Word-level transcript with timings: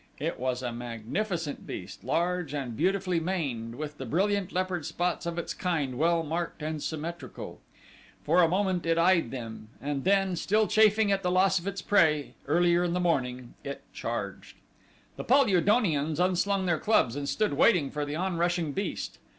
It 0.17 0.39
was 0.39 0.63
a 0.63 0.71
magnificent 0.71 1.67
beast, 1.67 2.03
large 2.03 2.55
and 2.55 2.75
beautifully 2.75 3.19
maned, 3.19 3.75
with 3.75 3.99
the 3.99 4.05
brilliant 4.07 4.51
leopard 4.51 4.83
spots 4.83 5.27
of 5.27 5.37
its 5.37 5.53
kind 5.53 5.95
well 5.95 6.23
marked 6.23 6.63
and 6.63 6.81
symmetrical. 6.81 7.59
For 8.23 8.41
a 8.41 8.47
moment 8.49 8.83
it 8.87 8.97
eyed 8.97 9.29
them 9.29 9.67
and 9.79 10.03
then, 10.03 10.35
still 10.35 10.65
chafing 10.65 11.11
at 11.11 11.21
the 11.21 11.29
loss 11.29 11.59
of 11.59 11.67
its 11.67 11.83
prey 11.83 12.33
earlier 12.47 12.83
in 12.83 12.93
the 12.93 12.99
morning, 12.99 13.53
it 13.63 13.83
charged. 13.93 14.55
The 15.17 15.23
Pal 15.23 15.41
ul 15.41 15.61
donians 15.61 16.17
unslung 16.19 16.65
their 16.65 16.79
clubs 16.79 17.15
and 17.15 17.29
stood 17.29 17.53
waiting 17.53 17.91
the 17.91 18.15
onrushing 18.15 18.71
beast. 18.71 19.19